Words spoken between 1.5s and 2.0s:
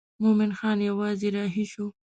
شو.